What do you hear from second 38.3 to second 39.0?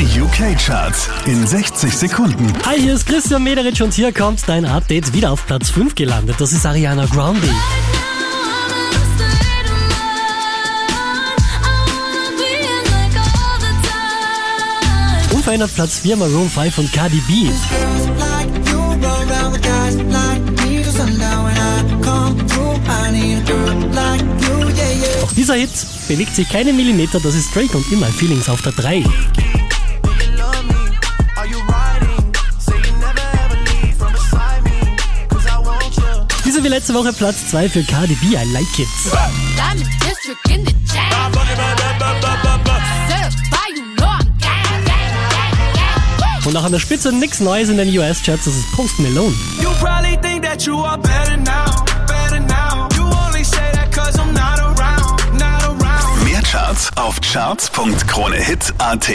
I Like It.